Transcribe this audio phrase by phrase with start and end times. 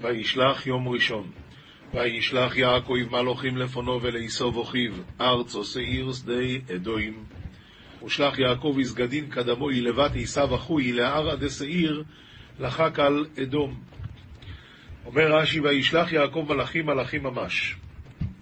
[0.00, 1.30] וישלח יום ראשון.
[1.94, 7.24] וישלח יעקב מלוכים לפונו ולעשוב אחיו, ארצו שעיר שדה אדוים.
[8.04, 12.02] ושלח יעקב יסגדין קדמוי לבת עשיו אחוי לערא דשעיר
[12.60, 13.80] לחק על אדום.
[15.06, 17.76] אומר רש"י, וישלח יעקב מלאכים מלאכים ממש.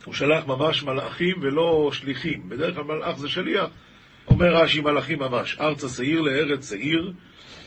[0.05, 2.49] הוא שלח ממש מלאכים ולא שליחים.
[2.49, 3.71] בדרך כלל מלאך זה שליח.
[4.29, 5.57] אומר רש"י מלאכים ממש.
[5.61, 7.13] ארצה שעיר לארץ שעיר.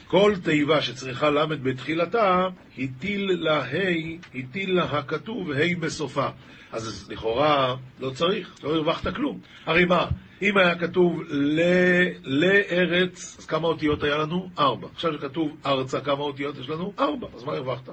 [0.07, 2.47] כל תיבה שצריכה ל' בתחילתה,
[2.77, 6.27] הטיל לה ה', הטיל לה הכתוב ה' בסופה.
[6.71, 9.39] אז לכאורה לא צריך, לא הרווחת כלום.
[9.65, 10.05] הרי מה,
[10.41, 11.61] אם היה כתוב ל...
[12.23, 14.49] לארץ, אז כמה אותיות היה לנו?
[14.59, 14.87] ארבע.
[14.93, 16.93] עכשיו שכתוב ארצה, כמה אותיות יש לנו?
[16.99, 17.27] ארבע.
[17.35, 17.89] אז מה הרווחת?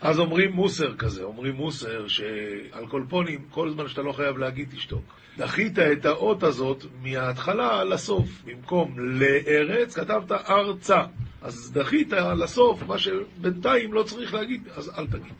[0.00, 4.68] אז אומרים מוסר כזה, אומרים מוסר שעל כל פונים, כל זמן שאתה לא חייב להגיד
[4.70, 5.02] תשתוק.
[5.38, 8.28] דחית את האות הזאת מההתחלה לסוף.
[8.44, 11.02] במקום לארץ, כתבת ארצה.
[11.46, 15.32] אז דחית לסוף, מה שבינתיים לא צריך להגיד, אז אל תגיד.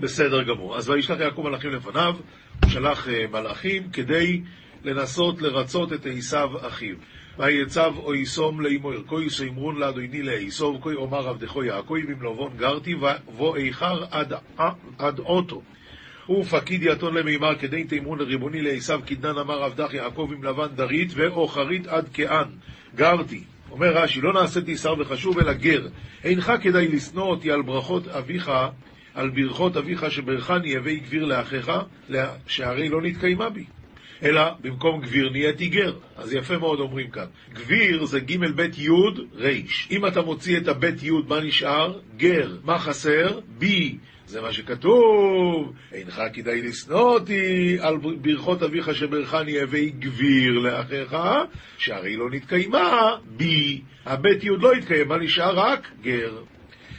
[0.00, 0.76] בסדר גמור.
[0.76, 2.16] אז וישלח יעקב מלאכים לפניו,
[2.62, 4.40] הוא שלח מלאכים כדי
[4.84, 6.96] לנסות לרצות את עשיו אחיו.
[7.38, 13.56] ויצב או יסום לאמו ערכוי שימרון לאדוני לעשוב, כוי אומר עבדכו יעקב במלובון גרתי, ובוא
[13.56, 14.32] איכר עד,
[14.98, 15.62] עד אוטו.
[16.30, 21.86] ופקיד יתון למימר כדי תימרון לריבוני לעשו כדנן אמר עבדך יעקב עם לבן דרית ואוכרית
[21.86, 22.48] עד כען.
[22.94, 23.44] גרתי.
[23.70, 25.88] אומר רש"י, לא נעשיתי שר וחשוב אלא גר.
[26.24, 28.50] אינך כדאי לשנוא אותי על ברכות אביך,
[29.14, 31.72] על ברכות אביך שברכני הווי גביר לאחיך,
[32.46, 33.64] שהרי לא נתקיימה בי.
[34.22, 35.96] אלא במקום גביר נהייתי גר.
[36.16, 37.26] אז יפה מאוד אומרים כאן.
[37.52, 38.90] גביר זה ג' ב' י'
[39.36, 39.48] ר'.
[39.90, 41.98] אם אתה מוציא את הב' י', מה נשאר?
[42.16, 42.56] גר.
[42.64, 43.40] מה חסר?
[43.58, 43.98] בי.
[44.28, 51.16] זה מה שכתוב, אינך כדאי לשנוא אותי על ברכות אביך שברכני הווי גביר לאחיך,
[51.78, 53.80] שהרי לא נתקיימה בי.
[54.06, 55.58] הבית י' לא התקיים, מה נשאר?
[55.58, 56.42] רק גר.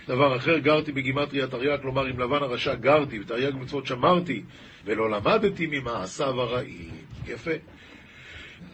[0.07, 4.43] דבר אחר, גרתי בגימטריה תרי"ג, כלומר עם לבן הרשע גרתי, ותרי"ג מצוות שמרתי,
[4.85, 6.91] ולא למדתי ממעשיו הרעים.
[7.27, 7.51] יפה.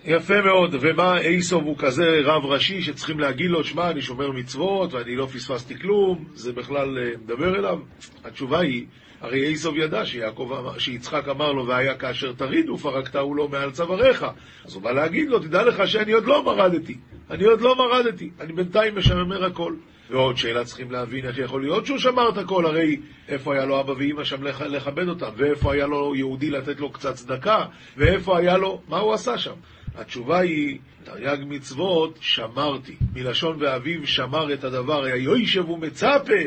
[0.06, 4.94] יפה מאוד, ומה אייסוב הוא כזה רב ראשי שצריכים להגיד לו, שמע, אני שומר מצוות
[4.94, 7.80] ואני לא פספסתי כלום, זה בכלל מדבר אליו?
[8.24, 8.86] התשובה היא,
[9.22, 14.26] הרי אייסוב ידע שיעקב, שיצחק אמר לו, והיה כאשר תריד ופרקתהו לו מעל צוואריך.
[14.66, 16.98] אז הוא בא להגיד לו, תדע לך שאני עוד לא מרדתי,
[17.30, 19.74] אני עוד לא מרדתי, אני בינתיים משמר הכל.
[20.10, 23.80] ועוד שאלה צריכים להבין איך יכול להיות שהוא שמר את הכל, הרי איפה היה לו
[23.80, 27.66] אבא ואמא שם לכבד אותם, ואיפה היה לו יהודי לתת לו קצת צדקה,
[27.98, 29.54] ואיפה היה לו, מה הוא עשה שם?
[29.98, 32.96] התשובה היא, תרי"ג מצוות שמרתי.
[33.14, 36.44] מלשון ואביו שמר את הדבר, היוישב ומצפה.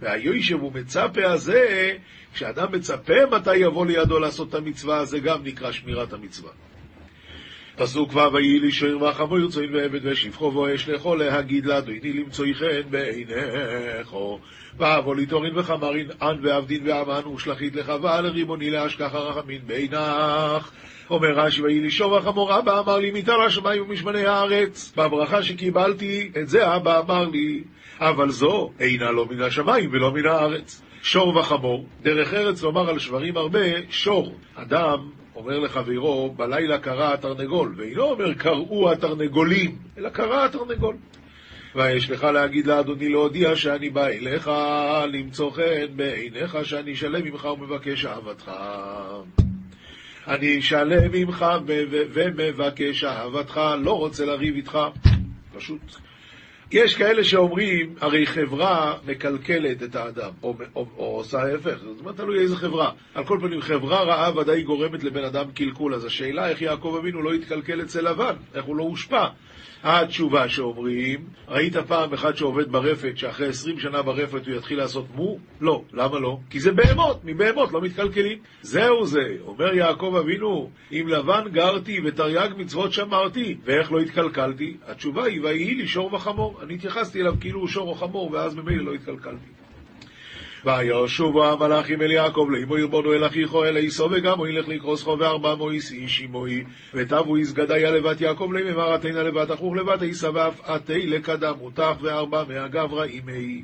[0.00, 1.92] והיוישב ומצפה הזה,
[2.34, 6.50] כשאדם מצפה מתי יבוא לידו לעשות את המצווה, זה גם נקרא שמירת המצווה.
[7.78, 12.90] פסוק ו' ויהי לי שוער וחמו ירצוין ועבד ושפחו ואש לכו להגיד לאדוני למצואי חן
[12.90, 14.38] בעיניכו
[14.78, 20.70] ואבו ליטורין וחמרין ען ועבדין ועמן ושלחית לך ועל ריבוני להשכח הרחמין בעינך.
[21.10, 24.92] אומר רש"י ויהי לי שור החמור אבא אמר לי מתר השמיים ומשמני הארץ.
[24.96, 27.64] בברכה שקיבלתי את זה אבא אמר לי.
[28.00, 30.82] אבל זו אינה לא מן השמיים ולא מן הארץ.
[31.02, 33.60] שור וחמור דרך ארץ לומר על שברים הרבה
[33.90, 40.96] שור אדם אומר לחברו, בלילה קרא התרנגול, ואינו אומר קראו התרנגולים, אלא קרא התרנגול.
[41.74, 44.50] ויש לך להגיד לאדוני להודיע שאני בא אליך
[45.12, 48.50] למצוא חן בעיניך שאני שלם ממך ומבקש אהבתך.
[50.26, 51.46] אני שלם ממך
[52.14, 54.78] ומבקש אהבתך, לא רוצה לריב איתך.
[55.56, 56.07] פשוט.
[56.72, 62.16] יש כאלה שאומרים, הרי חברה מקלקלת את האדם, או, או, או עושה ההפך, זאת אומרת,
[62.16, 62.90] תלוי איזה חברה.
[63.14, 67.22] על כל פנים, חברה רעה ודאי גורמת לבן אדם קלקול, אז השאלה איך יעקב אבינו
[67.22, 69.26] לא התקלקל אצל לבן, איך הוא לא הושפע.
[69.82, 75.38] התשובה שאומרים, ראית פעם אחד שעובד ברפת, שאחרי עשרים שנה ברפת הוא יתחיל לעשות מו?
[75.60, 75.82] לא.
[75.92, 76.38] למה לא?
[76.50, 78.38] כי זה בהמות, מבהמות לא מתקלקלים.
[78.62, 84.76] זהו זה, אומר יעקב אבינו, עם לבן גרתי ותרי"ג מצוות שמרתי, ואיך לא התקלקלתי?
[84.86, 86.58] התשובה היא, ויהי לי שור וחמור.
[86.62, 89.57] אני התייחסתי אליו כאילו הוא שור או חמור, ואז ממילא לא התקלקלתי.
[90.64, 95.54] וישובו המלאכים אל יעקב לאמו ירבונו אל אחיכו אל עשו וגם הוא ילך לקרוסכו וארבע
[95.54, 96.64] מויס איש עמוי.
[96.94, 102.44] ותבו יסגדיה לבת יעקב למימר עתינה לבת אחוך לבת עשה ואף עתי לקדם אותך וארבע
[102.48, 103.62] מהגברא אימי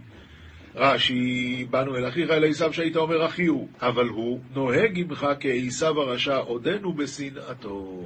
[0.77, 6.01] רש"י, באנו אל אחיך אל עשיו שהיית אומר אחי הוא, אבל הוא נוהג עמך כעשיו
[6.01, 8.05] הרשע עודנו בשנאתו.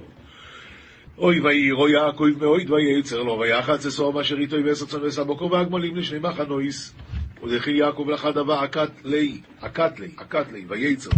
[1.18, 6.18] אוי ויהירו יעקב מאויד וייצר לו ויחץ אסור אשר איתו יבס צאן וסבוקו והגמלים לשני
[6.18, 6.94] מחנויס
[7.42, 11.10] ודכי יעקב לך דבר עקת לי, עקת לי, עקת לי, וייצר.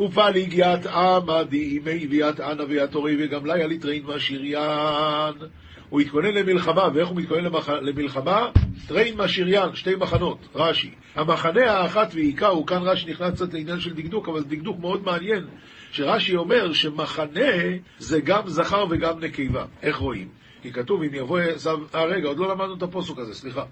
[0.00, 5.34] ופליג ית עמא דעימיה וית ענא וית תורי וגמליא לתרין משריין.
[5.88, 7.68] הוא התכונן למלחמה, ואיך הוא מתכונן למח...
[7.68, 8.50] למלחמה?
[8.88, 10.90] תריין משיריין, שתי מחנות, רש"י.
[11.14, 15.44] המחנה האחת והכהו, כאן רש"י נכנס קצת לעניין של דקדוק, אבל זה דקדוק מאוד מעניין,
[15.92, 17.50] שרש"י אומר שמחנה
[17.98, 19.64] זה גם זכר וגם נקבה.
[19.82, 20.28] איך רואים?
[20.62, 21.40] כי כתוב, אם יבוא
[21.94, 23.64] אה רגע, עוד לא למדנו את הפסוק הזה, סליחה.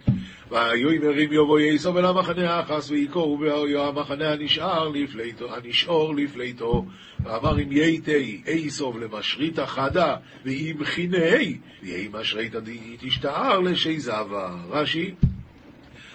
[0.51, 3.39] ויאמר אם יבוא עשו אל המחנה האחת והכהו
[3.79, 6.87] המחנה הנשאר לפליטו, הנשאור לפליטו.
[7.25, 12.59] ואמר אם ייתי איסוב למשריתא חדה, ואם חיני, ויהי משריתא
[13.01, 14.57] תשתער לשייזבה.
[14.71, 15.15] רש"י,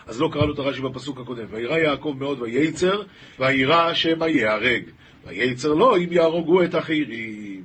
[0.07, 1.45] אז לא קראנו את הרש"י בפסוק הקודם.
[1.51, 3.01] וירא יעקב מאוד וייצר,
[3.39, 4.83] וירא שמא ייהרג.
[5.27, 7.63] וייצר לו אם יהרוגו את החירים.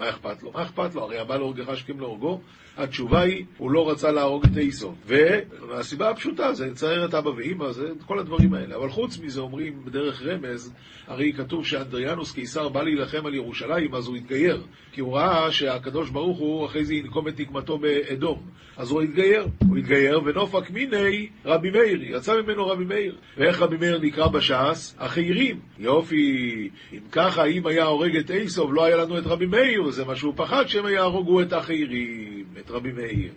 [0.00, 0.52] מה אכפת לו?
[0.52, 1.02] מה אכפת לו?
[1.02, 2.40] הרי הבא להורגך השכם להורגו.
[2.76, 4.94] התשובה היא, הוא לא רצה להרוג את איסו.
[5.06, 8.76] והסיבה הפשוטה זה לצייר את אבא ואימא, זה כל הדברים האלה.
[8.76, 10.72] אבל חוץ מזה אומרים בדרך רמז,
[11.06, 14.62] הרי כתוב שאנדריאנוס קיסר בא להילחם על ירושלים, אז הוא התגייר.
[14.92, 18.42] כי הוא ראה שהקדוש ברוך הוא אחרי זה ינקום את נקמתו באדום.
[18.76, 19.46] אז הוא התגייר.
[19.68, 23.16] הוא התגייר, ונופק מיני רבי מאיר, יצא ממנו רבי מאיר.
[23.36, 24.96] ואיך רבי מאיר נקרא בש"ס?
[24.98, 25.60] החיירים.
[25.78, 30.04] יופי, אם ככה, אם היה הורג את איסוב, לא היה לנו את רבי מאיר, זה
[30.04, 32.44] מה שהוא פחד שהם יהרוגו את החיירים.
[32.58, 33.32] את רבי מאיר.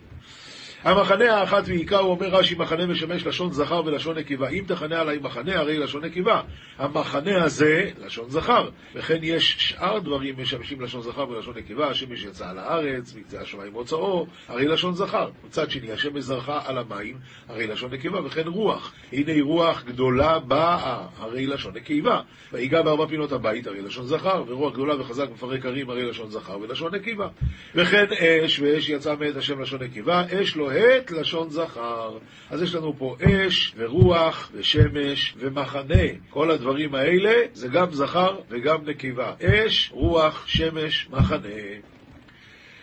[0.84, 4.48] המחנה האחת ועיקר, הוא אומר רש"י, מחנה משמש לשון זכר ולשון נקבה.
[4.48, 6.40] אם תכנה עליי מחנה, הרי לשון נקבה.
[6.78, 8.68] המחנה הזה, לשון זכר.
[8.94, 13.72] וכן יש שאר דברים משמשים לשון זכר ולשון נקבה, השמש יצא על הארץ, מקצה השמיים
[13.72, 15.30] מוצאו, הרי לשון זכר.
[15.44, 17.16] מצד שני, השמש זרחה על המים,
[17.48, 18.92] הרי לשון נקבה, וכן רוח.
[19.12, 22.20] הנה רוח גדולה באה, הרי לשון נקבה.
[22.52, 26.58] ויגע בארבע פינות הבית, הרי לשון זכר, ורוח גדולה וחזק מפרק הרים, הרי לשון זכר
[26.60, 27.28] ולשון נקבה.
[27.74, 32.18] וכן אש, ואש יצא מאת השם לשון נקבה, אש לא הט לשון זכר.
[32.50, 36.04] אז יש לנו פה אש ורוח ושמש ומחנה.
[36.30, 39.32] כל הדברים האלה זה גם זכר וגם נקבה.
[39.42, 41.48] אש, רוח, שמש, מחנה.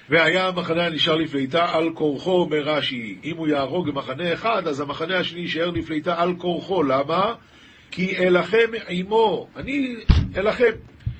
[0.09, 3.17] והיה המחנה הנשאר לפליטה על כורחו, אומר רש"י.
[3.23, 6.83] אם הוא יהרוג במחנה אחד, אז המחנה השני יישאר לפליטה על כורחו.
[6.83, 7.33] למה?
[7.91, 9.47] כי אלחם עמו.
[9.55, 9.95] אני
[10.38, 10.71] אלחם.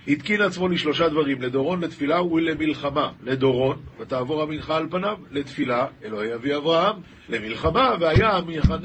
[0.07, 3.12] התקין עצמו לשלושה דברים, לדורון, לתפילה ולמלחמה.
[3.24, 6.95] לדורון, ותעבור המנחה על פניו, לתפילה, אלוהי אבי אברהם,
[7.30, 8.39] למלחמה, והיה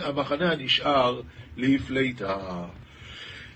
[0.04, 1.20] המחנה הנשאר
[1.56, 2.36] לפליטה.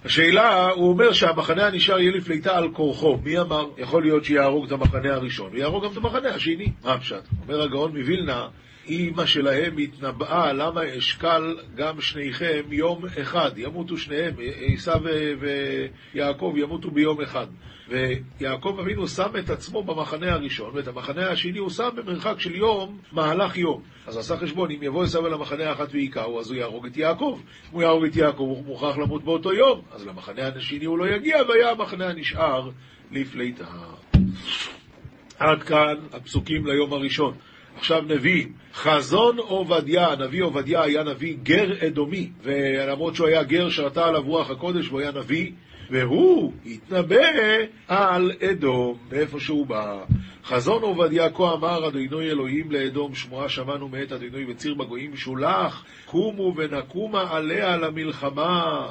[0.05, 3.19] השאלה, הוא אומר שהמחנה הנשאר יהיה לפליטה על כורחו.
[3.25, 3.67] מי אמר?
[3.79, 6.73] יכול להיות שיהרוג את המחנה הראשון, ויהרוג גם את המחנה השני.
[6.85, 7.25] מה הפשט?
[7.43, 8.49] אומר הגאון מווילנה,
[8.91, 14.35] אימא שלהם התנבאה, למה אשקל גם שניכם יום אחד, ימותו שניהם,
[14.75, 15.01] עשיו
[16.15, 17.47] ויעקב ימותו ביום אחד.
[17.89, 22.99] ויעקב אבינו שם את עצמו במחנה הראשון, ואת המחנה השני הוא שם במרחק של יום,
[23.13, 23.83] מהלך יום.
[24.07, 27.41] אז עשה חשבון, אם יבוא עשיו אל המחנה האחת ויכהו, אז הוא יהרוג את יעקב.
[27.45, 29.81] אם הוא יהרוג את יעקב, הוא מוכרח למות באותו יום.
[29.93, 32.71] אז למחנה השני הוא לא יגיע, והיה המחנה הנשאר
[33.13, 33.67] לפליטה.
[35.39, 37.35] עד כאן הפסוקים ליום הראשון.
[37.81, 44.06] עכשיו נביא, חזון עובדיה, הנביא עובדיה היה נביא גר אדומי, ולמרות שהוא היה גר שרתה
[44.06, 45.50] עליו רוח הקודש והוא היה נביא,
[45.91, 47.27] והוא התנבא
[47.88, 50.05] על אדום, מאיפה שהוא בא.
[50.44, 56.55] חזון עובדיה כה אמר אדוני אלוהים לאדום, שמועה שמענו מאת אדוני וציר בגויים שולח, קומו
[56.56, 58.87] ונקומה עליה למלחמה.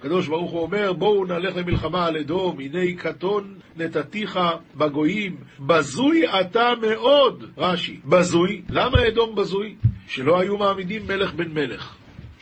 [0.00, 4.38] הקדוש ברוך הוא אומר, בואו נלך למלחמה על אדום, הנה קטון נתתיך
[4.76, 8.00] בגויים, בזוי אתה מאוד, רש"י.
[8.04, 9.76] בזוי, למה אדום בזוי?
[10.08, 11.94] שלא היו מעמידים מלך בן מלך,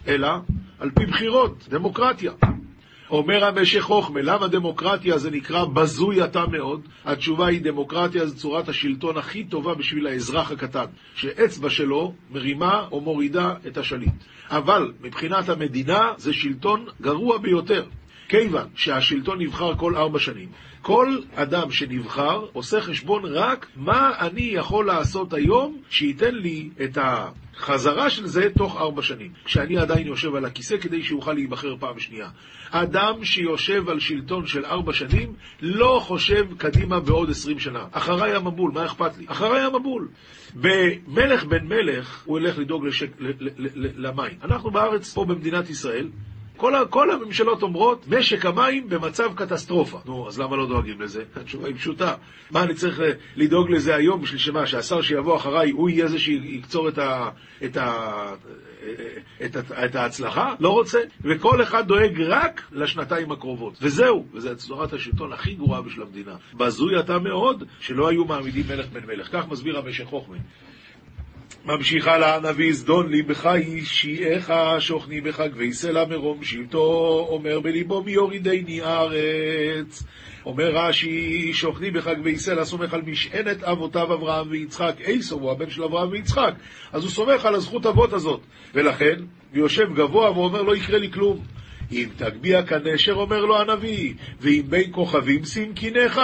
[0.09, 0.29] אלא
[0.79, 2.33] על פי בחירות, דמוקרטיה.
[3.11, 6.81] אומר המשך חוכמה, למה דמוקרטיה זה נקרא בזוי אתה מאוד?
[7.05, 10.85] התשובה היא דמוקרטיה זה צורת השלטון הכי טובה בשביל האזרח הקטן,
[11.15, 14.15] שאצבע שלו מרימה או מורידה את השליט.
[14.51, 17.85] אבל מבחינת המדינה זה שלטון גרוע ביותר.
[18.29, 20.49] כיוון שהשלטון נבחר כל ארבע שנים,
[20.83, 28.11] כל אדם שנבחר עושה חשבון רק מה אני יכול לעשות היום שייתן לי את החזרה
[28.11, 32.29] של זה תוך ארבע שנים, כשאני עדיין יושב על הכיסא כדי שיוכל להיבחר פעם שנייה.
[32.71, 37.85] אדם שיושב על שלטון של ארבע שנים לא חושב קדימה בעוד עשרים שנה.
[37.93, 39.25] אחריי המבול, מה אכפת לי?
[39.29, 40.09] אחריי המבול.
[40.55, 43.11] במלך בן מלך הוא ילך לדאוג לשק,
[43.75, 44.39] למים.
[44.45, 46.09] אנחנו בארץ, פה במדינת ישראל,
[46.59, 49.99] כל, כל הממשלות אומרות, משק המים במצב קטסטרופה.
[50.07, 51.23] נו, אז למה לא דואגים לזה?
[51.37, 52.15] התשובה היא פשוטה.
[52.51, 53.01] מה אני צריך
[53.37, 54.67] לדאוג לזה היום בשביל שמה?
[54.67, 57.31] שהשר שיבוא אחריי, הוא יהיה זה שיקצור את, ה,
[57.65, 58.35] את, ה,
[59.45, 60.55] את, ה, את ההצלחה?
[60.61, 60.99] לא רוצה.
[61.25, 63.79] וכל אחד דואג רק לשנתיים הקרובות.
[63.83, 66.35] וזהו, וזו צורת השלטון הכי גרועה בשביל המדינה.
[66.55, 69.29] בזוי אתה מאוד שלא היו מעמידים מלך בן מלך.
[69.33, 70.37] כך מסביר המשך חוכמה.
[71.65, 78.13] ממשיכה לה הנביא זדון ליבך אישיעך שוכני בך גבי סלע מרום שבטו אומר בליבו מי
[78.13, 80.03] יורידני ארץ
[80.47, 85.71] אומר רש"י שוכני בך גבי סלע סומך על משענת אבותיו אברהם ויצחק עשו הוא הבן
[85.71, 86.55] של אברהם ויצחק
[86.93, 88.41] אז הוא סומך על הזכות אבות הזאת.
[88.75, 89.15] ולכן
[89.53, 91.45] יושב גבוה ואומר לא יקרה לי כלום
[91.93, 96.21] אם תגביה כנשר, אומר לו הנביא, ואם בין כוכבים שים קינך,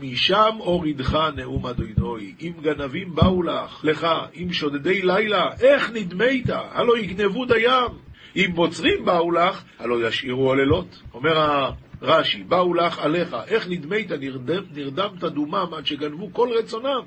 [0.00, 2.34] משם הורידך נאום אדוני.
[2.40, 6.46] אם גנבים באו לך, לך, אם שודדי לילה, איך נדמית?
[6.50, 7.90] הלא יגנבו דיים.
[8.36, 11.02] אם בוצרים באו לך, הלא ישאירו עוללות.
[11.14, 11.70] אומר
[12.02, 14.12] רש"י, באו לך עליך, איך נדמית?
[14.12, 17.02] נרדם, נרדמת דומם עד שגנבו כל רצונם.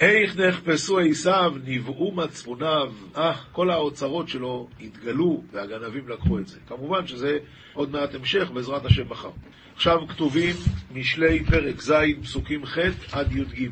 [0.00, 6.58] איך נחפשו עשיו, נבעו מצפוניו, אה, כל האוצרות שלו התגלו והגנבים לקחו את זה.
[6.68, 7.38] כמובן שזה
[7.74, 9.30] עוד מעט המשך, בעזרת השם מחר.
[9.74, 10.56] עכשיו כתובים
[10.94, 12.78] משלי פרק ז', פסוקים ח'
[13.12, 13.68] עד י"ג.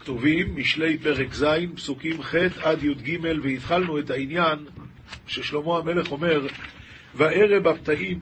[0.00, 4.58] כתובים משלי פרק ז', פסוקים ח' עד י"ג, והתחלנו את העניין
[5.26, 6.46] ששלמה המלך אומר,
[7.14, 8.20] וערב הפתאים,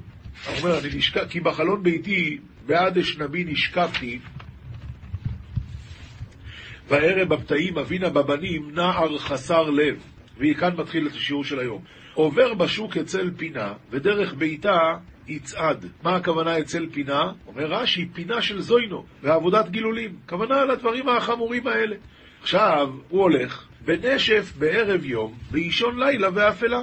[0.59, 4.19] אומר, אני נשכב, כי בחלון ביתי, בעד אשנבי נשכבתי,
[6.91, 10.03] בערב הפתאים אבינה בבנים נער חסר לב,
[10.39, 11.83] וכאן מתחיל את השיעור של היום.
[12.15, 14.79] עובר בשוק אצל פינה, ודרך ביתה
[15.29, 15.87] יצעד.
[16.03, 17.33] מה הכוונה אצל פינה?
[17.47, 20.17] אומר רש"י, פינה של זוינו, ועבודת גילולים.
[20.29, 21.97] כוונה לדברים החמורים האלה.
[22.43, 26.81] עכשיו, הוא הולך בנשף בערב יום, באישון לילה ואפלה.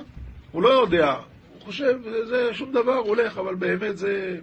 [0.52, 1.14] הוא לא יודע,
[1.54, 1.94] הוא חושב,
[2.30, 4.38] זה שום דבר, הוא הולך, אבל באמת זה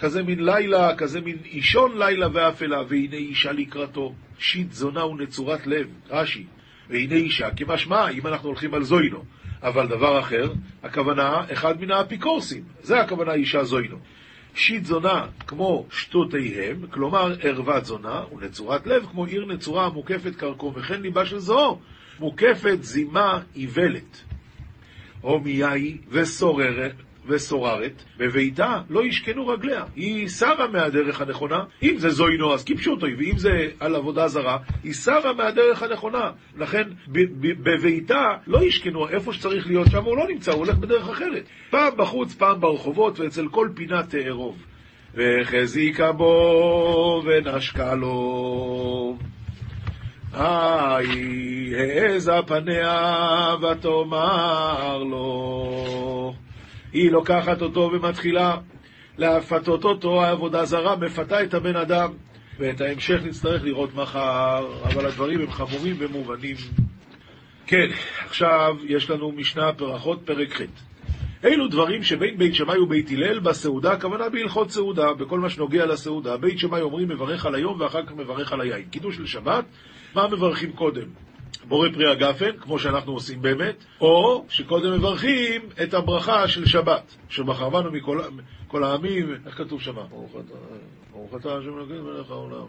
[0.00, 4.14] כזה מין לילה, כזה מין אישון לילה ואפלה, והנה אישה לקראתו.
[4.38, 6.44] שיט זונה ונצורת לב, רש"י,
[6.90, 9.24] והנה אישה כמשמע, אם אנחנו הולכים על זוינו.
[9.62, 13.96] אבל דבר אחר, הכוונה, אחד מן האפיקורסים, זה הכוונה אישה זוינו.
[14.54, 21.02] שיט זונה כמו שטותיהם, כלומר ערוות זונה, ונצורת לב כמו עיר נצורה המוקפת קרקום, וכן
[21.02, 21.78] ליבה של זו,
[22.20, 24.22] מוקפת זימה איוולת.
[25.20, 26.94] הומייאי וסוררת,
[27.26, 29.84] וסוררת, בביתה לא ישכנו רגליה.
[29.96, 31.64] היא שרה מהדרך הנכונה.
[31.82, 36.30] אם זה זוינו, אז קיפשו אותו, ואם זה על עבודה זרה, היא שרה מהדרך הנכונה.
[36.56, 36.82] לכן
[37.42, 41.44] בביתה לא ישכנו, איפה שצריך להיות שם הוא לא נמצא, הוא הולך בדרך אחרת.
[41.70, 44.56] פעם בחוץ, פעם ברחובות, ואצל כל פינה תארוב.
[45.14, 49.16] וחזיקה בו ונשקה לו.
[50.32, 56.34] היי, העזה פניה ותאמר לו.
[56.94, 58.56] היא לוקחת אותו ומתחילה
[59.18, 62.10] להפתות אותו, העבודה זרה מפתה את הבן אדם,
[62.58, 66.56] ואת ההמשך נצטרך לראות מחר, אבל הדברים הם חמורים ומובנים.
[67.66, 67.86] כן,
[68.26, 70.62] עכשיו יש לנו משנה פרחות, פרק ח'.
[71.44, 76.36] אלו דברים שבין בית שמאי ובית הלל בסעודה, הכוונה בהלכות סעודה, בכל מה שנוגע לסעודה.
[76.36, 78.84] בית שמאי אומרים מברך על היום ואחר כך מברך על היין.
[78.90, 79.64] קידוש לשבת,
[80.14, 81.06] מה מברכים קודם?
[81.68, 87.92] בורא פרי הגפן, כמו שאנחנו עושים באמת, או שקודם מברכים את הברכה של שבת, שבחרבנו
[87.92, 88.20] מכל
[88.68, 89.94] כל העמים, איך כתוב שם?
[91.12, 92.64] ברוך אתה השם אלוקינו מלך העולם,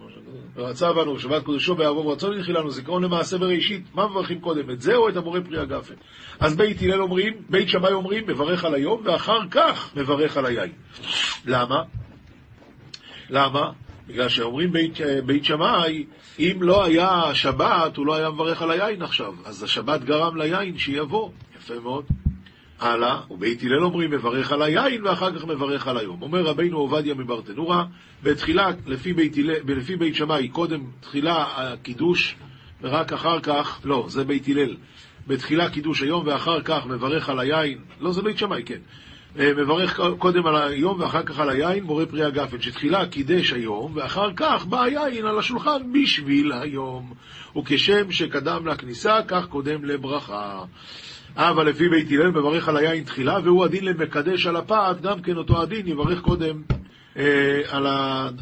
[0.55, 4.81] ורצה בנו שבת קודשו בערבו ורצון ינחיל לנו זיכרון למעשה בראשית, מה מברכים קודם, את
[4.81, 5.93] זה או את הבורא פרי הגפן?
[6.39, 10.71] אז בית הלל אומרים, בית שמאי אומרים, מברך על היום, ואחר כך מברך על היין.
[11.45, 11.83] למה?
[13.29, 13.71] למה?
[14.07, 16.05] בגלל שאומרים בית, בית שמאי,
[16.39, 19.33] אם לא היה שבת, הוא לא היה מברך על היין עכשיו.
[19.45, 21.29] אז השבת גרם ליין שיבוא.
[21.57, 22.05] יפה מאוד.
[22.79, 26.21] הלאה, ובית הלל אומרים מברך על היין ואחר כך מברך על היום.
[26.21, 27.85] אומר רבינו עובדיה מברטנורה,
[28.23, 32.35] בתחילה, לפי בית, לפי בית שמאי, קודם תחילה הקידוש
[32.81, 34.75] ורק אחר כך, לא, זה בית הלל.
[35.27, 38.79] בתחילה קידוש היום ואחר כך מברך על היין, לא זה בית שמאי, כן.
[39.39, 43.91] אה, מברך קודם על היום ואחר כך על היין, בורא פרי הגפן, שתחילה קידש היום,
[43.95, 47.13] ואחר כך בא היין על השולחן בשביל היום.
[47.57, 50.63] וכשם שקדם לכניסה, כך קודם לברכה.
[51.35, 55.37] אבל לפי בית הלל מברך על היין תחילה, והוא הדין למקדש על הפעת, גם כן
[55.37, 56.61] אותו הדין יברך קודם
[57.17, 57.87] אה, על,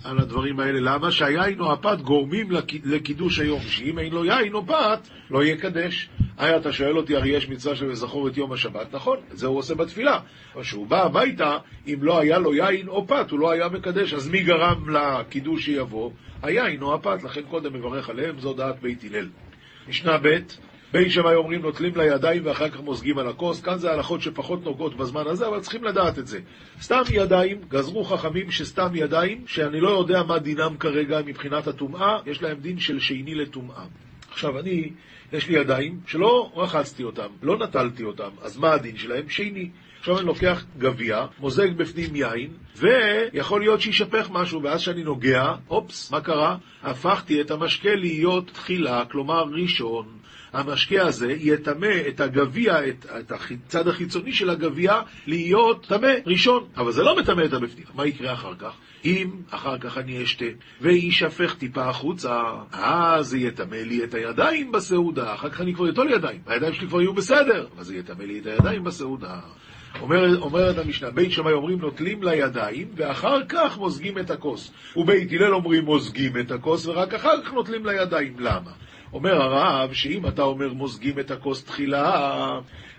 [0.03, 0.79] על הדברים האלה.
[0.79, 1.11] למה?
[1.11, 2.47] שהיין או הפת גורמים
[2.85, 6.09] לקידוש היום, שאם אין לו יין או פת, לא יקדש.
[6.37, 9.47] היי, אתה שואל אותי, הרי יש מצווה של לזכור את יום השבת, נכון, את זה
[9.47, 10.19] הוא עושה בתפילה.
[10.53, 14.13] אבל כשהוא בא הביתה, אם לא היה לו יין או פת, הוא לא היה מקדש,
[14.13, 16.11] אז מי גרם לקידוש שיבוא?
[16.41, 19.29] היין או הפת, לכן קודם מברך עליהם, זו דעת בית הלל.
[19.87, 20.37] משנה ב'
[20.93, 24.97] בין שמאי אומרים נוטלים לידיים ואחר כך מוזגים על הכוס, כאן זה הלכות שפחות נוגעות
[24.97, 26.39] בזמן הזה, אבל צריכים לדעת את זה.
[26.81, 32.41] סתם ידיים, גזרו חכמים שסתם ידיים, שאני לא יודע מה דינם כרגע מבחינת הטומאה, יש
[32.41, 33.85] להם דין של שני לטומאה.
[34.33, 34.89] עכשיו אני,
[35.33, 39.29] יש לי ידיים שלא רחצתי אותם, לא נטלתי אותם, אז מה הדין שלהם?
[39.29, 39.69] שני.
[39.99, 46.11] עכשיו אני לוקח גביע, מוזג בפנים יין, ויכול להיות שישפך משהו, ואז כשאני נוגע, אופס,
[46.11, 46.57] מה קרה?
[46.83, 50.05] הפכתי את המשקה להיות תחילה, כלומר ראשון.
[50.53, 56.63] המשקה הזה יטמא את הגביע, את, את הצד החיצוני של הגביע, להיות טמא ראשון.
[56.77, 57.85] אבל זה לא מטמא את הבפנים.
[57.95, 58.73] מה יקרה אחר כך?
[59.05, 60.45] אם אחר כך אני אשתה
[60.81, 62.41] ויישפך טיפה החוצה,
[62.71, 65.33] אז זה יטמא לי את הידיים בסעודה.
[65.33, 68.39] אחר כך אני כבר אטול ידיים, הידיים שלי כבר יהיו בסדר, אבל זה יטמא לי
[68.39, 69.39] את הידיים בסעודה.
[70.01, 74.71] אומר, המשנה, בית שמאי אומרים נוטלים לידיים, ואחר כך מוזגים את הכוס.
[74.95, 78.35] ובית הלל אומרים מוזגים את הכוס, ורק אחר כך נוטלים לידיים.
[78.39, 78.71] למה?
[79.13, 82.49] אומר הרב שאם אתה אומר מוזגים את הכוס תחילה,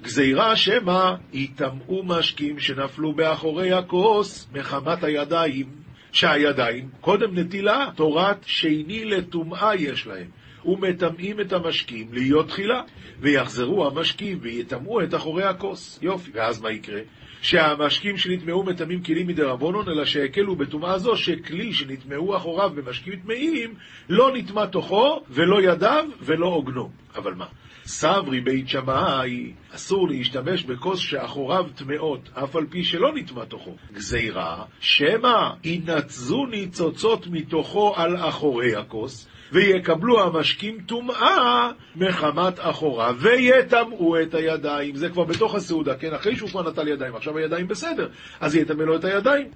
[0.02, 5.66] גזירה שמא יטמאו משקים שנפלו באחורי הכוס מחמת הידיים,
[6.12, 10.28] שהידיים, קודם נטילה, תורת שני לטומאה יש להם.
[10.64, 12.82] ומטמאים את המשקים להיות תחילה,
[13.20, 15.98] ויחזרו המשקים ויטמאו את אחורי הכוס.
[16.02, 16.30] יופי.
[16.34, 17.00] ואז מה יקרה?
[17.42, 23.74] שהמשקים שנטמאו מטמאים כלים מדרבנון, אלא שהקלו בטומאה זו שכלי שנטמאו אחוריו במשקים טמאים,
[24.08, 26.90] לא נטמא תוכו, ולא ידיו, ולא עוגנו.
[27.16, 27.46] אבל מה?
[27.86, 33.76] סברי בית שמאי, אסור להשתמש בכוס שאחוריו טמאות, אף על פי שלא נטמא תוכו.
[33.92, 44.34] גזירה, שמא ינצזו ניצוצות מתוכו על אחורי הכוס, ויקבלו המשקים טומאה מחמת אחורה, ויטמאו את
[44.34, 44.96] הידיים.
[44.96, 46.14] זה כבר בתוך הסעודה, כן?
[46.14, 48.08] אחרי שהוא כבר נטל ידיים, עכשיו הידיים בסדר,
[48.40, 49.48] אז יטמא לו את הידיים.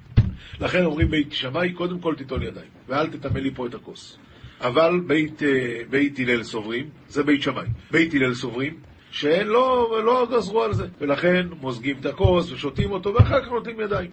[0.60, 4.18] לכן אומרים בית שמאי, קודם כל תיטול ידיים, ואל תטמא לי פה את הכוס.
[4.60, 8.74] אבל בית, אה, בית הלל סוברים, זה בית שמאי, בית הלל סוברים,
[9.10, 14.10] שהם לא, גזרו על זה, ולכן מוזגים את הכוס ושותים אותו, ואחר כך נותנים ידיים.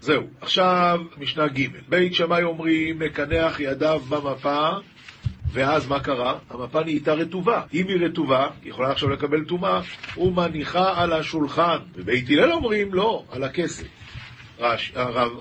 [0.00, 0.22] זהו.
[0.40, 4.70] עכשיו, משנה ג' בית שמאי אומרים, מקנח ידיו במפה,
[5.52, 6.38] ואז מה קרה?
[6.50, 7.62] המפה נהייתה רטובה.
[7.74, 9.80] אם היא רטובה, היא יכולה עכשיו לקבל טומאה,
[10.16, 11.78] ומניחה על השולחן.
[11.94, 13.86] ובית הלל אומרים, לא, על הכסף.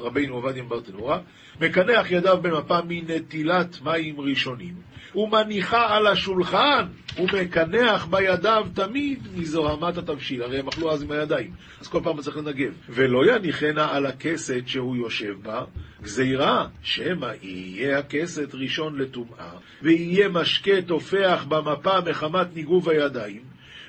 [0.03, 1.19] רבינו עובדיה ברטנורה,
[1.61, 4.73] מקנח ידיו במפה מנטילת מים ראשונים,
[5.17, 6.85] ומניחה על השולחן,
[7.19, 10.43] ומקנח בידיו תמיד מזוהמת התבשיל.
[10.43, 12.73] הרי הם אכלו אז עם הידיים, אז כל פעם צריך לנגב.
[12.89, 15.63] ולא יניחנה על הכסת שהוא יושב בה,
[16.03, 23.41] גזירה, שמא יהיה הכסת ראשון לטומאה, ויהיה משקה תופח במפה מחמת ניגוב הידיים,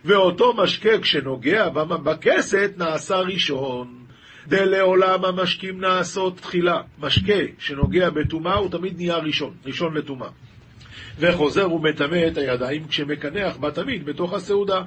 [0.04, 1.68] ואותו משקה כשנוגע
[2.04, 3.98] בכסת נעשה ראשון.
[4.46, 6.82] דלעולם המשקים נעשות תחילה.
[6.98, 10.28] משקה שנוגע בטומאה הוא תמיד נהיה ראשון, ראשון לטומאה.
[11.18, 14.82] וחוזר ומטמא את הידיים כשמקנח בה תמיד בתוך הסעודה.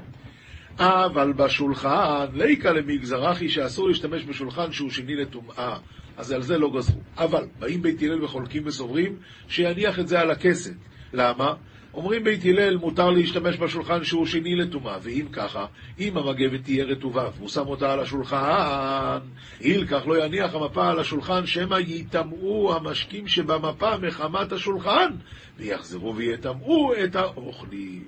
[0.80, 5.78] אבל בשולחן, ליקה למגזר אחי שאסור להשתמש בשולחן שהוא שני לטומאה.
[6.18, 7.02] אז על זה לא גזרו.
[7.18, 9.16] אבל באים בית הלל וחולקים וסוברים
[9.48, 10.74] שיניח את זה על הכסת.
[11.14, 11.54] למה?
[11.94, 15.66] אומרים בית הלל, מותר להשתמש בשולחן שהוא שני לטומאה, ואם ככה,
[16.00, 19.20] אם המגבת תהיה רטובה והוא שם אותה על השולחן,
[19.60, 25.12] הילקח לא יניח המפה על השולחן, שמא יטמאו המשקים שבמפה מחמת השולחן,
[25.58, 28.04] ויחזרו ויטמאו את האוכלים.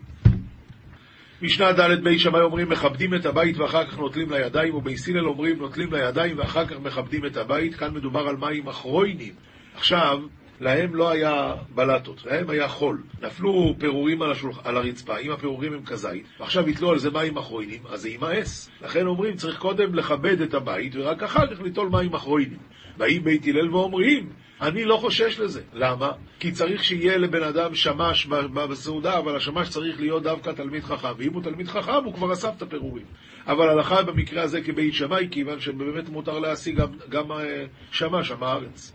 [1.42, 5.58] משנה ד' בי שמאי אומרים מכבדים את הבית ואחר כך נוטלים לידיים, ובייס הלל אומרים
[5.58, 7.76] נוטלים לידיים ואחר כך מכבדים את הבית.
[7.76, 9.34] כאן מדובר על מים אחרוינים.
[9.76, 10.20] עכשיו,
[10.60, 13.04] להם לא היה בלטות, להם היה חול.
[13.22, 14.60] נפלו פירורים על, השולח...
[14.64, 18.70] על הרצפה, אם הפירורים הם כזית, ועכשיו יתלו על זה מים אחרוינים, אז זה יימאס.
[18.82, 22.60] לכן אומרים, צריך קודם לכבד את הבית, ורק אחר כך ליטול מים אחרוינים.
[22.98, 24.30] באים בית הלל ואומרים,
[24.62, 25.62] אני לא חושש לזה.
[25.74, 26.12] למה?
[26.40, 31.14] כי צריך שיהיה לבן אדם שמש בסעודה, אבל השמש צריך להיות דווקא תלמיד חכם.
[31.18, 33.06] ואם הוא תלמיד חכם, הוא כבר אסף את הפירורים.
[33.48, 38.44] אבל הלכה במקרה הזה כבית שמאי, כיוון שבאמת מותר להשיג גם, גם אה, שמש, עם
[38.44, 38.94] הארץ.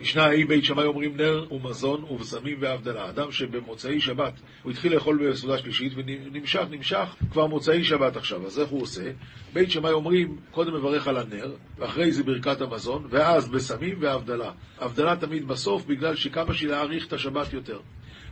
[0.00, 3.08] משנה ההיא בית שמאי אומרים נר ומזון ובשמים והבדלה.
[3.08, 4.32] אדם שבמוצאי שבת
[4.62, 8.46] הוא התחיל לאכול בסעודה שלישית ונמשך, נמשך כבר מוצאי שבת עכשיו.
[8.46, 9.10] אז איך הוא עושה?
[9.52, 14.52] בית שמאי אומרים, קודם מברך על הנר, ואחרי זה ברכת המזון, ואז בשמים והבדלה.
[14.78, 17.80] הבדלה תמיד בסוף, בגלל שכמה שלהאריך את השבת יותר.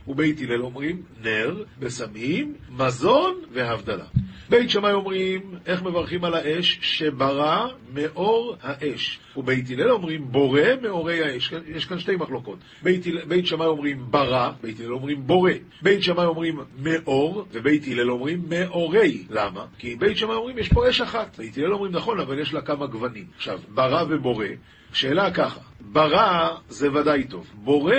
[0.09, 4.05] ובית הלל אומרים נר, בשמים, מזון והבדלה.
[4.49, 6.79] בית שמאי אומרים, איך מברכים על האש?
[6.81, 9.19] שברא מאור האש.
[9.37, 11.53] ובית הלל אומרים, בורא מאורי האש.
[11.67, 12.59] יש כאן שתי מחלוקות.
[12.83, 15.51] בית, בית שמאי אומרים ברא, בית הלל אומרים בורא.
[15.81, 19.25] בית שמאי אומרים מאור, ובית הלל אומרים מאורי.
[19.29, 19.65] למה?
[19.77, 21.37] כי בית שמאי אומרים, יש פה אש אחת.
[21.37, 23.25] בית הלל אומרים, נכון, אבל יש לה כמה גוונים.
[23.35, 24.45] עכשיו, ברא ובורא,
[24.93, 27.47] שאלה ככה, ברא זה ודאי טוב.
[27.53, 27.93] בורא,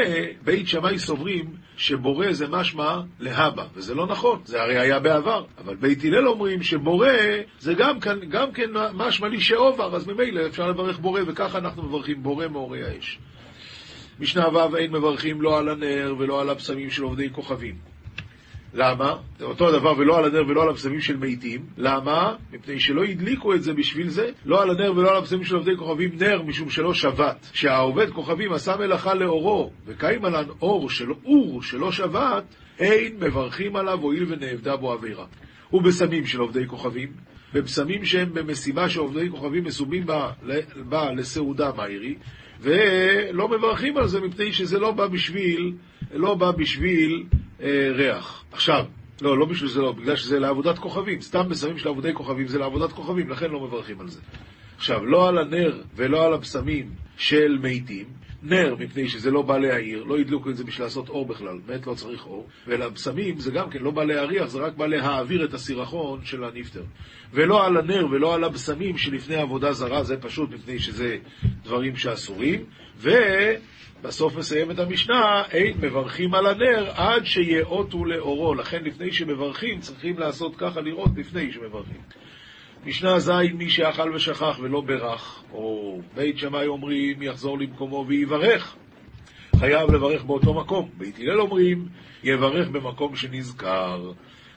[0.44, 5.44] בית שמאי סוברים שבורא זה משמע להבא, וזה לא נכון, זה הרי היה בעבר.
[5.58, 7.08] אבל בית הלל אומרים שבורא
[7.60, 11.82] זה גם כן, גם כן משמע לי שעובר, אז ממילא אפשר לברך בורא, וככה אנחנו
[11.82, 13.18] מברכים בורא מאורי האש.
[14.18, 17.74] משנה ו' אין מברכים לא על הנר ולא על הבשמים של עובדי כוכבים.
[18.74, 19.16] למה?
[19.38, 21.60] זה אותו הדבר ולא על הנר ולא על הבשמים של מתים.
[21.76, 22.34] למה?
[22.52, 24.30] מפני שלא הדליקו את זה בשביל זה.
[24.44, 27.50] לא על הנר ולא על הבשמים של עובדי כוכבים נר, משום שלא שבת.
[27.52, 32.44] שהעובד כוכבים עשה מלאכה לאורו, וקיים עלן אור של אור שלא שבת,
[32.78, 35.26] אין מברכים עליו הואיל ונאבדה בו עבירה.
[35.72, 37.08] ובשמים של עובדי כוכבים,
[37.54, 40.30] בבשמים שהם במסיבה שעובדי כוכבים מסובים בה,
[40.88, 42.14] בה לסעודה מאירי,
[42.60, 45.72] ולא מברכים על זה מפני שזה לא בא בשביל,
[46.14, 47.24] לא בא בשביל
[47.94, 48.44] ריח.
[48.52, 48.84] עכשיו,
[49.20, 51.20] לא, לא בשביל זה לא, בגלל שזה לעבודת כוכבים.
[51.20, 54.20] סתם בשמים של עבודי כוכבים זה לעבודת כוכבים, לכן לא מברכים על זה.
[54.76, 58.06] עכשיו, לא על הנר ולא על הבשמים של מתים,
[58.42, 61.86] נר, מפני שזה לא בא להעיר, לא הדלוקו את זה בשביל לעשות אור בכלל, מת
[61.86, 65.54] לא צריך אור, ולבשמים זה גם כן לא בא להריח, זה רק בא להעביר את
[65.54, 66.82] הסירחון של הנפטר.
[67.32, 71.16] ולא על הנר ולא על הבשמים שלפני עבודה זרה, זה פשוט מפני שזה
[71.62, 72.64] דברים שאסורים,
[73.00, 80.18] ובסוף מסיים את המשנה, אין מברכים על הנר עד שיאותו לאורו, לכן לפני שמברכים צריכים
[80.18, 82.00] לעשות ככה לראות לפני שמברכים.
[82.84, 88.76] משנה ז' מי שאכל ושכח ולא ברך, או בית שמאי אומרים יחזור למקומו ויברך,
[89.56, 90.90] חייב לברך באותו מקום.
[90.98, 91.88] בית הלל אומרים
[92.24, 94.12] יברך במקום שנזכר.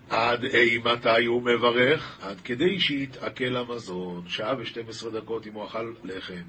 [0.10, 2.20] עד אי מתי הוא מברך?
[2.22, 6.44] עד כדי שיתעכל המזון, שעה ושתים עשרה דקות אם הוא אכל לחם.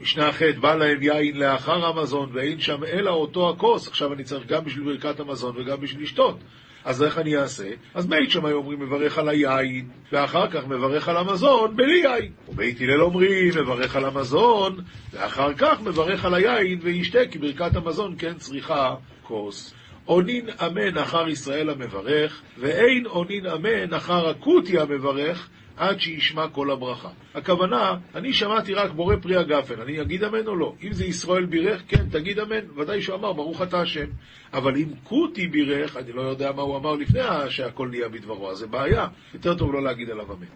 [0.00, 3.88] משנה ח' בא להם יין לאחר המזון ואין שם אלא אותו הכוס.
[3.88, 6.38] עכשיו אני צריך גם בשביל ברכת המזון וגם בשביל לשתות.
[6.86, 7.68] אז איך אני אעשה?
[7.94, 12.32] אז בית שמאי אומרים מברך על היין, ואחר כך מברך על המזון בלי יין.
[12.48, 14.76] ובית הלל אומרים מברך על המזון,
[15.12, 19.74] ואחר כך מברך על היין וישתה, כי ברכת המזון כן צריכה כוס.
[20.08, 27.08] אונין אמן אחר ישראל המברך, ואין אונין אמן אחר הכותי המברך, עד שישמע כל הברכה.
[27.34, 30.74] הכוונה, אני שמעתי רק בורא פרי הגפן, אני אגיד אמן או לא?
[30.82, 32.70] אם זה ישראל בירך, כן, תגיד אמן.
[32.76, 34.06] ודאי שהוא אמר, ברוך אתה השם.
[34.52, 38.58] אבל אם כותי בירך, אני לא יודע מה הוא אמר לפני שהכל נהיה בדברו, אז
[38.58, 39.06] זה בעיה.
[39.34, 40.46] יותר טוב לא להגיד עליו אמן.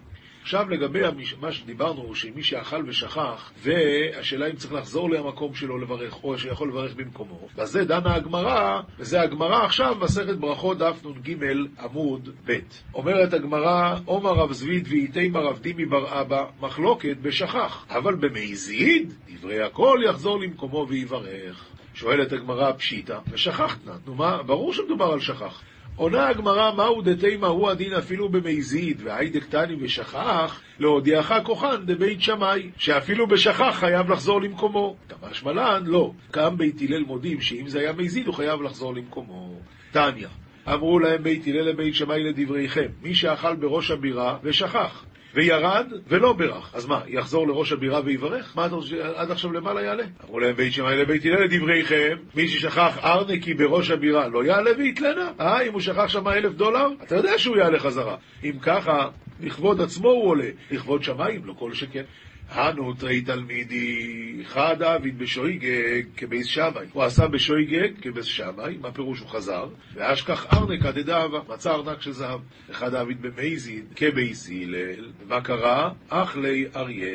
[0.43, 1.01] עכשיו לגבי
[1.41, 6.95] מה שדיברנו, שמי שאכל ושכח, והשאלה אם צריך לחזור למקום שלו לברך, או שיכול לברך
[6.95, 11.37] במקומו, בזה דנה הגמרא, וזה הגמרא עכשיו, מסכת ברכות דף נ"ג
[11.79, 12.59] עמוד ב'.
[12.95, 19.63] אומרת הגמרא, עומר רב זביד ואיתימה רב דימי בר אבא, מחלוקת בשכח, אבל במזיד, דברי
[19.63, 21.67] הכל יחזור למקומו ויברך.
[21.95, 25.63] שואלת הגמרא פשיטא, ושכחת נא, נו מה, ברור שמדובר על שכח.
[26.01, 32.71] עונה הגמרא, מהו דתימה הוא הדין אפילו במזיד, והיידק תני ושכח, להודיעך כוחן דבית שמאי,
[32.77, 34.97] שאפילו בשכח חייב לחזור למקומו.
[35.07, 36.13] תמש מלן, לא.
[36.31, 39.55] קם בית הלל מודים שאם זה היה מזיד הוא חייב לחזור למקומו.
[39.93, 40.27] תניא,
[40.69, 45.05] אמרו להם בית הלל לבית שמאי לדבריכם, מי שאכל בראש הבירה ושכח.
[45.35, 46.71] וירד ולא בירך.
[46.75, 48.57] אז מה, יחזור לראש הבירה ויברך?
[48.57, 50.05] מה אתה רוצה שעד עכשיו למעלה יעלה?
[50.25, 55.31] אמרו להם בית שמאי לבית הלל לדבריכם, מי ששכח ארנקי בראש הבירה לא יעלה ויתלנה.
[55.41, 58.17] אה, אם הוא שכח שם אלף דולר, אתה יודע שהוא יעלה חזרה.
[58.45, 59.09] אם ככה,
[59.41, 62.03] לכבוד עצמו הוא עולה, לכבוד שמיים, לא כל שכן.
[62.51, 66.87] הנהו תרי תלמידי, חד עביד בשוגג כבית שמאי.
[66.93, 69.69] הוא עשה בשוגג כבית שמאי, מה פירוש הוא חזר?
[69.95, 72.41] ואשכח ארנקא דדהבא, מצא ארנק של זהב.
[72.71, 75.91] וחד עביד במזיד כבית הלל, ומה קרה?
[76.09, 77.09] אכליה אריא.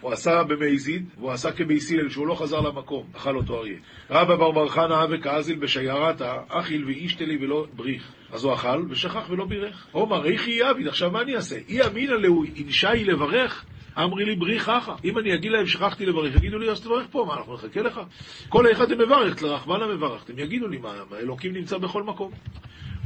[0.00, 3.78] הוא עשה במזיד, והוא עשה כבית הלל, שהוא לא חזר למקום, אכל אותו אריה.
[4.10, 8.12] רבה בר בר חנה הוה קאזיל בשיירתא, אכיל ואישתלי ולא בריך.
[8.32, 9.86] אז הוא אכל ושכח ולא בירך.
[9.92, 11.56] אמר, היכי אעביד, עכשיו מה אני אעשה?
[11.68, 13.64] אי אמינא להו אנשאי לברך?
[13.98, 14.94] אמרי לי ברי חכה.
[15.04, 18.00] אם אני אגיד להם שכחתי לברך, יגידו לי אז תברך פה, מה אנחנו נחכה לך?
[18.48, 22.30] כל אחד מברך, לרחמנה מברכתם, יגידו לי מה, אלוקים נמצא בכל מקום.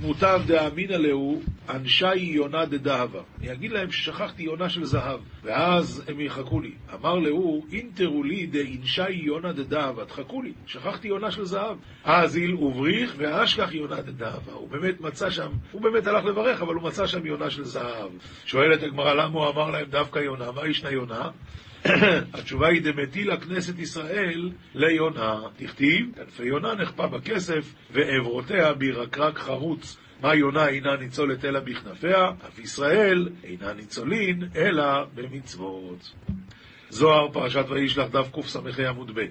[0.01, 3.21] מוטב דאמינא להו אנשי יונה דדהבה.
[3.41, 6.73] אני אגיד להם ששכחתי יונה של זהב, ואז הם יחכו לי.
[6.95, 11.77] אמר להו, אינטרו לי דאנשי יונה דדהבה, תחכו לי, שכחתי יונה של זהב.
[12.05, 14.53] אזיל ובריך ואשכח יונה דדהבה.
[14.53, 18.11] הוא באמת מצא שם, הוא באמת הלך לברך, אבל הוא מצא שם יונה של זהב.
[18.45, 20.53] שואלת הגמרא, למה הוא אמר להם דווקא יונה?
[20.53, 21.31] מה ישנה יונה?
[22.35, 25.41] התשובה היא דמטילה כנסת ישראל ליונה.
[25.57, 29.97] תכתיב, כנפי יונה נחפה בכסף, ועברותיה בירקרק חרוץ.
[30.23, 34.85] מה יונה אינה ניצולת אלא בכנפיה, אף ישראל אינה ניצולין אלא
[35.15, 36.12] במצוות.
[36.91, 39.27] זוהר, פרשת וישלח דף קס"ה עמוד ב'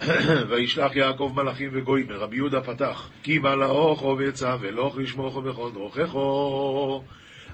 [0.48, 7.04] וישלח יעקב מלאכים וגויים, רבי יהודה פתח, כי מלאכו וצא ולוך לשמוכו בכל דרכךו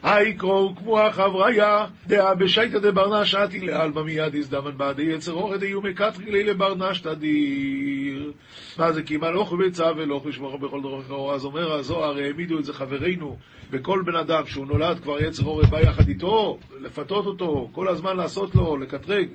[0.07, 6.31] היקרו כמו החבריה, דאה בשייטא דברנש עתי לעלמא מיד הזדמן בעדי יצר אורד איומי קטרי
[6.31, 8.33] לי לברנש תדיר.
[8.79, 11.35] מה זה כי מלוך ובצע ולוך לשמור בכל דרכו.
[11.35, 13.37] אז אומר הזוהר, העמידו את זה חברינו,
[13.71, 18.17] וכל בן אדם שהוא נולד כבר יצר אורד בא יחד איתו, לפתות אותו, כל הזמן
[18.17, 19.29] לעשות לו, לקטרג.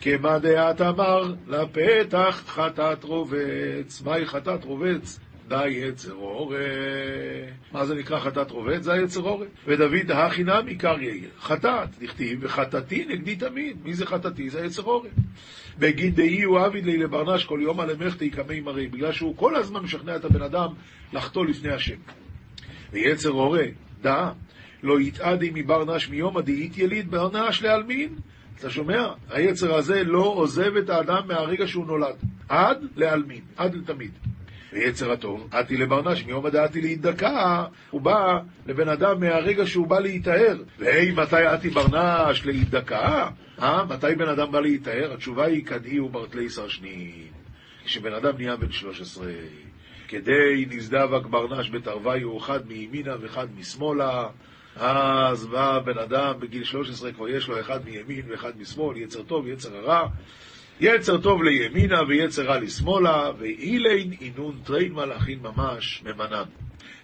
[0.00, 4.02] כמה דעת אמר, לפתח חטאת רובץ.
[4.04, 5.20] מהי חטאת רובץ?
[5.48, 6.58] די יצר אורה.
[7.72, 8.82] מה זה נקרא חטאת רובד?
[8.82, 9.46] זה היצר אורה.
[9.66, 13.76] ודוד הכי נמי קריא, חטאת, דכתיב, וחטאתי נגדי תמיד.
[13.84, 14.50] מי זה חטאתי?
[14.50, 15.08] זה היצר אורה.
[15.78, 19.56] בגין דאי הוא עביד לי לברנש כל יום על המחתי קמי מרי, בגלל שהוא כל
[19.56, 20.68] הזמן משכנע את הבן אדם
[21.12, 21.96] לחטוא לפני השם.
[22.92, 23.64] ויצר אורה,
[24.02, 24.30] דע,
[24.82, 28.14] לא יתעדי מברנש מיום הדאית יליד ברנש לעלמין.
[28.58, 29.12] אתה שומע?
[29.30, 32.16] היצר הזה לא עוזב את האדם מהרגע שהוא נולד.
[32.48, 34.10] עד לעלמין, עד לתמיד.
[34.74, 40.56] ויצר הטוב, עתי לברנש, מיום הדעתי להידקה, הוא בא לבן אדם מהרגע שהוא בא להיטהר.
[40.78, 43.28] והי, מתי עתי ברנש להידקה?
[43.62, 43.84] אה?
[43.84, 45.12] מתי בן אדם בא להיטהר?
[45.12, 47.26] התשובה היא, כדאי וברטלי סרשנין.
[47.84, 49.26] כשבן אדם נהיה בן 13,
[50.08, 54.28] כדי נזדבק ברנש בתרוויו, אחד מימינה ואחד משמאלה.
[54.76, 59.48] אז בא בן אדם בגיל 13, כבר יש לו אחד מימין ואחד משמאל, יצר טוב,
[59.48, 60.08] יצר הרע.
[60.80, 66.44] יצר טוב לימינה ויצר רע לשמאלה, ואילין אינון טריין מלאכין ממש ממנן.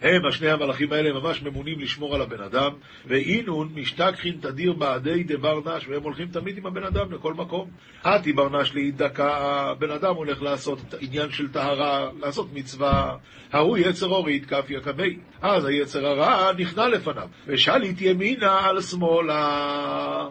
[0.03, 2.71] הם, השני המלאכים האלה, ממש ממונים לשמור על הבן אדם,
[3.07, 7.71] ואינון משתכחין תדיר בעדי דבר נש, והם הולכים תמיד עם הבן אדם לכל מקום.
[8.03, 13.17] עתי בר נש להידקה, הבן אדם הולך לעשות עניין של טהרה, לעשות מצווה,
[13.53, 15.19] ההוא יצר אורית כף יקבי.
[15.43, 20.29] אז היצר הרע נכנע לפניו, ושליט ימינה על שמאלה.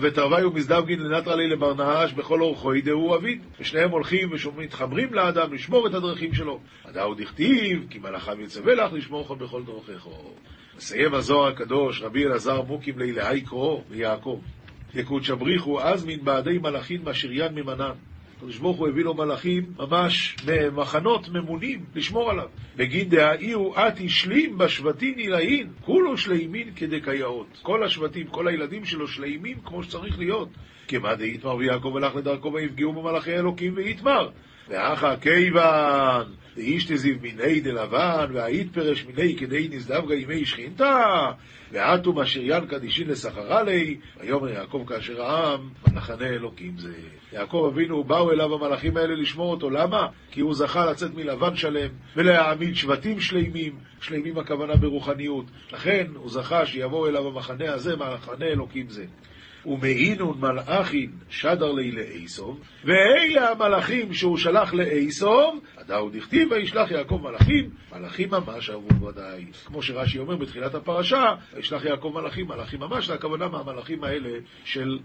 [0.00, 3.42] ותרוויו מזדבגין לנטרה לי לברנש בכל אורחו ידעו אביד.
[3.60, 6.60] ושניהם הולכים ומתחברים לאדם לשמור את הדרכים שלו.
[6.84, 10.08] הדאו דכתיב, כי מלאכיו יצווה לך לשמור לך בכל דרכיך.
[10.76, 14.40] מסיים הזוהר הקדוש, רבי אלעזר מוקים לילהי קרוא ויעקב.
[14.94, 17.92] יקוד שבריחו אז מן בעדי מלאכין משריין ממנן.
[18.42, 22.48] הקדוש ברוך הוא הביא לו מלאכים ממש במחנות ממונים לשמור עליו.
[22.76, 27.46] בגין דהאי הוא את השלים בשבטים נילאין, כולו שלימין כדקייאות.
[27.62, 30.48] כל השבטים, כל הילדים שלו שלימים כמו שצריך להיות.
[30.88, 34.28] כמה דאיתמר ויעקב הלך לדרכו ויפגעו במלאכי אלוקים ויתמר.
[34.68, 41.30] ואחא כיוון דאיש תזיב מיני דלבן, והאית פרש מיני כדי נזדבגה ימי שכינתה,
[41.72, 46.92] ועטו משריין קדישין לסחרה לי, ויאמר יעקב כאשר העם, במחנה אלוקים זה.
[47.32, 50.06] יעקב אבינו, באו אליו המלאכים האלה לשמור אותו, למה?
[50.30, 55.44] כי הוא זכה לצאת מלבן שלם, ולהעמיד שבטים שלימים, שלימים הכוונה ברוחניות.
[55.72, 59.04] לכן הוא זכה שיבוא אליו המחנה הזה, מחנה אלוקים זה.
[59.66, 67.70] ומעינון מלאכין שדר לי לאיסוב, ואלה המלאכים שהוא שלח לאיסוב, הדאו דכתיב וישלח יעקב מלאכים,
[67.92, 69.44] מלאכים ממש אהבו ודאי.
[69.64, 74.30] כמו שרש"י אומר בתחילת הפרשה, וישלח יעקב מלאכים, מלאכים ממש, זה הכוונה מהמלאכים האלה
[74.64, 74.98] של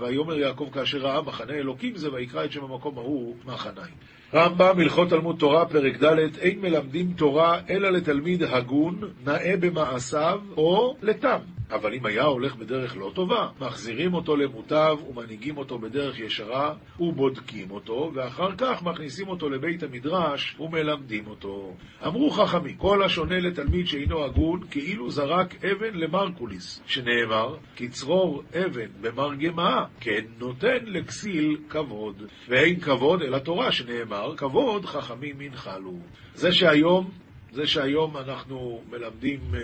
[0.00, 3.94] ויאמר יעקב כאשר ראה מחנה אלוקים זה, ויקרא את שם המקום ההוא מחניים.
[4.34, 10.96] רמב"ם, הלכות תלמוד תורה, פרק ד', אין מלמדים תורה אלא לתלמיד הגון, נאה במעשיו או
[11.02, 11.57] לתם.
[11.70, 17.70] אבל אם היה הולך בדרך לא טובה, מחזירים אותו למוטב ומנהיגים אותו בדרך ישרה ובודקים
[17.70, 21.74] אותו, ואחר כך מכניסים אותו לבית המדרש ומלמדים אותו.
[22.06, 29.84] אמרו חכמים, כל השונה לתלמיד שאינו הגון, כאילו זרק אבן למרקוליס, שנאמר, כצרור אבן במרגמה,
[30.00, 32.22] כן נותן לכסיל כבוד.
[32.48, 35.98] ואין כבוד אלא תורה, שנאמר, כבוד חכמים ינחלו.
[36.34, 37.10] זה שהיום
[37.52, 39.60] זה שהיום אנחנו מלמדים אה,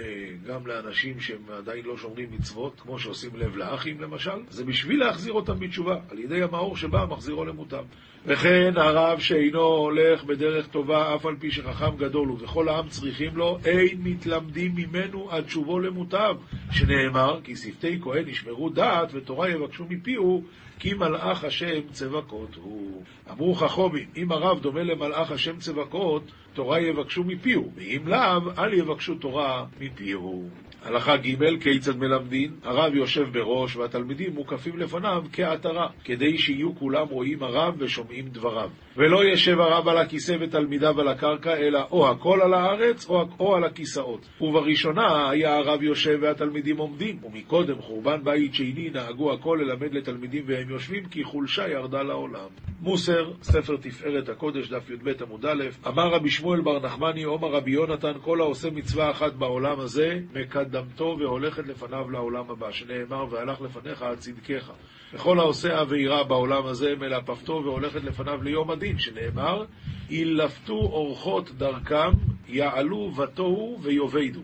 [0.47, 5.33] גם לאנשים שהם עדיין לא שומרים מצוות, כמו שעושים לב לאחים למשל, זה בשביל להחזיר
[5.33, 7.83] אותם בתשובה, על ידי המאור שבא מחזירו למותם.
[8.27, 13.37] וכן הרב שאינו הולך בדרך טובה, אף על פי שחכם גדול הוא, וכל העם צריכים
[13.37, 16.37] לו, אין מתלמדים ממנו עד שובו למוטב,
[16.71, 20.43] שנאמר, כי שפתי כהן ישמרו דעת ותורה יבקשו מפיהו,
[20.79, 23.05] כי מלאך השם צבקות הוא.
[23.31, 26.23] אמרו חכומים, אם הרב דומה למלאך השם צבקות,
[26.55, 30.49] תורה יבקשו מפיהו, ואם לאו, אל יבקשו תורה מפיהו.
[30.85, 32.51] הלכה ג' כיצד מלמדין?
[32.63, 38.71] הרב יושב בראש והתלמידים מוקפים לפניו כעטרה, כדי שיהיו כולם רואים הרב ושומעים דבריו.
[38.97, 43.55] ולא ישב הרב על הכיסא ותלמידיו על הקרקע, אלא או הכל על הארץ או, או
[43.55, 44.29] על הכיסאות.
[44.41, 50.71] ובראשונה היה הרב יושב והתלמידים עומדים, ומקודם חורבן בית שני נהגו הכל ללמד לתלמידים והם
[50.71, 52.49] יושבים, כי חולשה ירדה לעולם.
[52.81, 57.71] מוסר, ספר תפארת הקודש, דף י"ב עמוד א', אמר רבי שמואל בר נחמני, עומר רבי
[57.71, 64.03] יונתן, כל העושה מצווה אחת בעולם הזה, מקדמתו והולכת לפניו לעולם הבא, שנאמר, והלך לפניך
[64.03, 64.73] עד צדקך.
[65.15, 69.65] וכל העושה עבירה בעולם הזה, מלפפתו והולכת לפניו ליום הדין, שנאמר,
[70.11, 72.11] ילפתו אורחות דרכם,
[72.49, 74.41] יעלו ותוהו ויאבדו.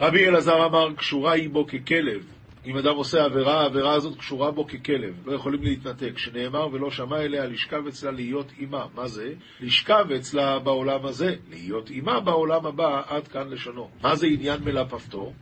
[0.00, 2.26] רבי אלעזר אמר, קשורה היא בו ככלב,
[2.66, 6.18] אם אדם עושה עבירה, העבירה הזאת קשורה בו ככלב, לא יכולים להתנתק.
[6.18, 8.86] שנאמר ולא שמע אליה לשכב אצלה להיות אימה.
[8.94, 9.32] מה זה?
[9.60, 13.88] לשכב אצלה בעולם הזה, להיות אימה בעולם הבא, עד כאן לשונו.
[14.02, 15.32] מה זה עניין מלפפתו?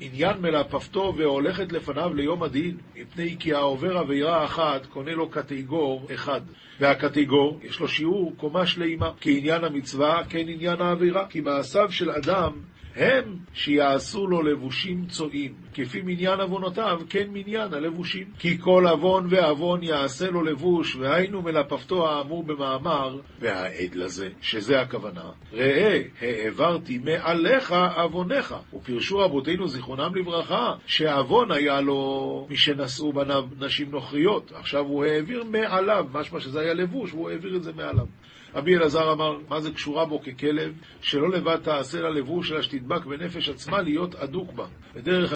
[0.00, 6.40] עניין מלפפתו והולכת לפניו ליום הדין, מפני כי העובר עבירה אחת קונה לו קטגור אחד.
[6.80, 12.52] והקטגור יש לו שיעור קומה שלימה, כעניין המצווה כן עניין העבירה, כי מעשיו של אדם
[12.96, 18.26] הם שיעשו לו לבושים צועים, כפי מניין עוונותיו, כן מניין הלבושים.
[18.38, 25.30] כי כל עוון ועוון יעשה לו לבוש, והיינו מלפפתו האמור במאמר, והעד לזה, שזה הכוונה.
[25.52, 28.54] ראה, העברתי מעליך עווניך.
[28.74, 34.52] ופרשו רבותינו זיכרונם לברכה, שעוון היה לו משנשאו בניו נשים נוכריות.
[34.54, 38.06] עכשיו הוא העביר מעליו, משמע שזה היה לבוש, והוא העביר את זה מעליו.
[38.54, 43.06] רבי אלעזר אמר, מה זה קשורה בו ככלב, שלא לבד תעשה לה לבוש, אלא שתדבק
[43.06, 44.66] בנפש עצמה להיות אדוק בה.
[44.94, 45.28] בדרך